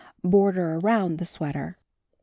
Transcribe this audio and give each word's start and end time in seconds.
Border 0.23 0.79
around 0.81 1.19
the 1.19 1.27
Sweater: 1.27 1.75
1. 1.75 1.75